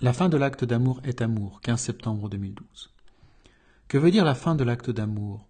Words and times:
La 0.00 0.12
fin 0.12 0.28
de 0.28 0.36
l'acte 0.36 0.64
d'amour 0.64 1.00
est 1.04 1.22
amour, 1.22 1.60
15 1.60 1.80
septembre 1.80 2.28
2012. 2.28 2.92
Que 3.86 3.96
veut 3.96 4.10
dire 4.10 4.24
la 4.24 4.34
fin 4.34 4.54
de 4.54 4.64
l'acte 4.64 4.90
d'amour? 4.90 5.48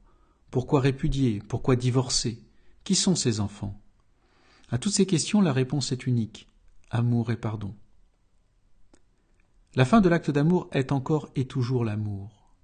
Pourquoi 0.51 0.81
répudier? 0.81 1.43
Pourquoi 1.49 1.77
divorcer? 1.77 2.43
Qui 2.85 2.95
sont 2.95 3.17
ces 3.17 3.41
enfants? 3.41 3.81
À 4.71 4.79
toutes 4.79 4.93
ces 4.93 5.07
questions, 5.07 5.41
la 5.41 5.53
réponse 5.53 5.93
est 5.93 6.07
unique 6.07 6.47
amour 6.91 7.33
et 7.33 7.37
pardon. 7.37 7.75
La 9.75 9.85
fin 9.85 10.01
de 10.01 10.09
l'acte 10.09 10.31
d'amour 10.31 10.69
est 10.73 10.93
encore 10.93 11.29
et 11.35 11.47
toujours 11.47 11.85
l'amour. 11.85 12.55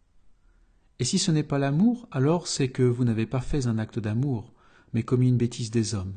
Et 1.01 1.05
si 1.05 1.19
ce 1.19 1.33
n'est 1.33 1.43
pas 1.43 1.59
l'amour, 1.59 2.07
alors 2.13 2.47
c'est 2.47 2.69
que 2.69 2.85
vous 2.85 3.05
n'avez 3.05 3.27
pas 3.27 3.41
fait 3.41 3.67
un 3.67 3.79
acte 3.79 3.99
d'amour, 3.99 4.53
mais 4.93 5.03
commis 5.03 5.29
une 5.29 5.37
bêtise 5.37 5.73
des 5.73 5.97
hommes. 5.97 6.17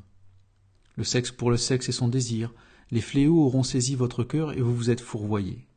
Le 0.95 1.03
sexe 1.03 1.31
pour 1.31 1.49
le 1.49 1.57
sexe 1.57 1.89
et 1.89 1.93
son 1.93 2.07
désir, 2.07 2.53
les 2.91 3.01
fléaux 3.01 3.43
auront 3.43 3.63
saisi 3.63 3.95
votre 3.95 4.23
cœur 4.23 4.53
et 4.53 4.61
vous 4.61 4.75
vous 4.75 4.89
êtes 4.89 5.01
fourvoyé. 5.01 5.67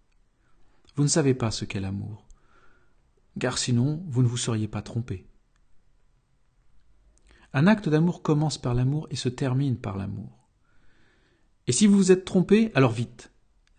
Vous 0.96 1.02
ne 1.02 1.08
savez 1.08 1.34
pas 1.34 1.50
ce 1.50 1.64
qu'est 1.64 1.80
l'amour, 1.80 2.26
car 3.38 3.58
sinon 3.58 4.02
vous 4.08 4.22
ne 4.22 4.28
vous 4.28 4.36
seriez 4.36 4.68
pas 4.68 4.82
trompé. 4.82 5.26
Un 7.52 7.66
acte 7.66 7.88
d'amour 7.88 8.22
commence 8.22 8.58
par 8.58 8.74
l'amour 8.74 9.06
et 9.10 9.16
se 9.16 9.28
termine 9.28 9.76
par 9.76 9.96
l'amour. 9.96 10.48
Et 11.66 11.72
si 11.72 11.86
vous 11.86 11.96
vous 11.96 12.12
êtes 12.12 12.24
trompé, 12.24 12.70
alors 12.74 12.92
vite, 12.92 13.32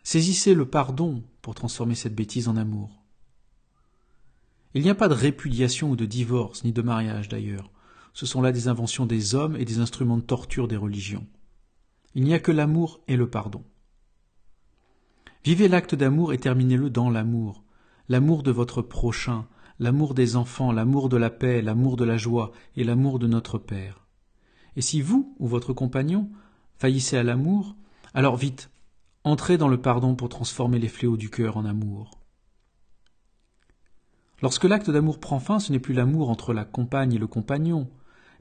saisissez 0.03 0.53
le 0.53 0.67
pardon 0.67 1.23
pour 1.41 1.55
transformer 1.55 1.95
cette 1.95 2.15
bêtise 2.15 2.47
en 2.47 2.57
amour. 2.57 3.03
Il 4.73 4.83
n'y 4.83 4.89
a 4.89 4.95
pas 4.95 5.07
de 5.07 5.13
répudiation 5.13 5.91
ou 5.91 5.95
de 5.95 6.05
divorce, 6.05 6.63
ni 6.63 6.71
de 6.71 6.81
mariage 6.81 7.29
d'ailleurs. 7.29 7.71
Ce 8.13 8.25
sont 8.25 8.41
là 8.41 8.51
des 8.51 8.67
inventions 8.67 9.05
des 9.05 9.35
hommes 9.35 9.55
et 9.55 9.65
des 9.65 9.79
instruments 9.79 10.17
de 10.17 10.23
torture 10.23 10.67
des 10.67 10.75
religions. 10.75 11.25
Il 12.15 12.23
n'y 12.23 12.33
a 12.33 12.39
que 12.39 12.51
l'amour 12.51 12.99
et 13.07 13.15
le 13.15 13.29
pardon. 13.29 13.63
Vivez 15.43 15.67
l'acte 15.67 15.95
d'amour 15.95 16.33
et 16.33 16.37
terminez-le 16.37 16.89
dans 16.89 17.09
l'amour. 17.09 17.63
L'amour 18.09 18.43
de 18.43 18.51
votre 18.51 18.81
prochain, 18.81 19.47
l'amour 19.79 20.13
des 20.13 20.35
enfants, 20.35 20.71
l'amour 20.71 21.09
de 21.09 21.17
la 21.17 21.29
paix, 21.29 21.61
l'amour 21.61 21.97
de 21.97 22.03
la 22.03 22.17
joie 22.17 22.51
et 22.75 22.83
l'amour 22.83 23.19
de 23.19 23.27
notre 23.27 23.57
Père. 23.57 24.07
Et 24.75 24.81
si 24.81 25.01
vous 25.01 25.35
ou 25.39 25.47
votre 25.47 25.73
compagnon 25.73 26.29
faillissez 26.77 27.17
à 27.17 27.23
l'amour, 27.23 27.75
alors 28.13 28.35
vite, 28.35 28.69
entrez 29.23 29.57
dans 29.57 29.67
le 29.67 29.81
pardon 29.81 30.15
pour 30.15 30.29
transformer 30.29 30.79
les 30.79 30.87
fléaux 30.87 31.17
du 31.17 31.29
cœur 31.29 31.57
en 31.57 31.65
amour. 31.65 32.19
Lorsque 34.41 34.65
l'acte 34.65 34.91
d'amour 34.91 35.19
prend 35.19 35.39
fin, 35.39 35.59
ce 35.59 35.71
n'est 35.71 35.79
plus 35.79 35.95
l'amour 35.95 36.29
entre 36.29 36.53
la 36.53 36.65
compagne 36.65 37.13
et 37.13 37.17
le 37.17 37.27
compagnon, 37.27 37.89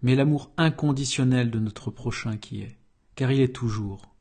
mais 0.02 0.14
l'amour 0.14 0.50
inconditionnel 0.58 1.50
de 1.50 1.58
notre 1.58 1.90
prochain 1.90 2.36
qui 2.36 2.60
est 2.60 2.76
car 3.16 3.32
il 3.32 3.40
est 3.40 3.54
toujours. 3.54 4.14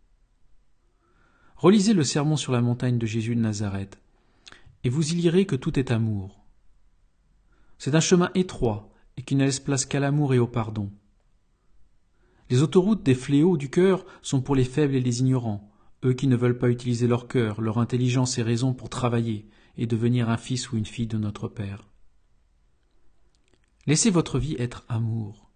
Relisez 1.58 1.94
le 1.94 2.04
sermon 2.04 2.38
sur 2.38 2.52
la 2.52 2.62
montagne 2.62 2.98
de 2.98 3.06
Jésus 3.06 3.36
de 3.36 3.42
Nazareth, 3.42 4.00
et 4.84 4.90
vous 4.90 5.12
y 5.12 5.16
lirez 5.16 5.46
que 5.46 5.56
tout 5.56 5.78
est 5.78 5.92
amour. 5.92 6.44
C'est 7.78 7.96
un 7.96 8.00
chemin 8.00 8.32
étroit 8.36 8.90
et 9.18 9.22
qui 9.22 9.36
ne 9.36 9.46
laisse 9.46 9.60
place 9.60 9.86
qu'à 9.86 10.00
l'amour 10.00 10.34
et 10.34 10.40
au 10.40 10.48
pardon. 10.48 10.92
Les 12.50 12.62
autoroutes 12.62 13.04
des 13.04 13.16
fléaux 13.16 13.58
du 13.58 13.70
cœur 13.70 14.06
sont 14.22 14.42
pour 14.42 14.56
les 14.56 14.64
faibles 14.64 14.96
et 14.96 15.02
les 15.02 15.20
ignorants, 15.20 15.72
eux 16.04 16.14
qui 16.14 16.28
ne 16.28 16.36
veulent 16.36 16.58
pas 16.58 16.70
utiliser 16.70 17.08
leur 17.08 17.28
cœur, 17.28 17.62
leur 17.62 17.80
intelligence 17.80 18.38
et 18.38 18.44
raison 18.44 18.74
pour 18.74 18.90
travailler 18.90 19.50
et 19.78 19.88
devenir 19.88 20.30
un 20.30 20.38
fils 20.38 20.72
ou 20.72 20.78
une 20.78 20.86
fille 20.86 21.08
de 21.08 21.18
notre 21.18 21.48
Père. 21.48 21.90
Laissez 23.88 24.09
votre 24.09 24.40
vie 24.40 24.56
être 24.58 24.86
amour. 24.88 25.52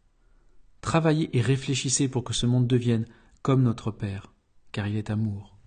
Travaillez 0.82 1.36
et 1.38 1.42
réfléchissez 1.42 2.08
pour 2.08 2.24
que 2.24 2.34
ce 2.34 2.46
monde 2.46 2.68
devienne 2.68 3.06
comme 3.42 3.64
notre 3.64 3.92
Père, 3.92 4.34
car 4.72 4.88
il 4.88 4.98
est 4.98 5.10
amour. 5.10 5.59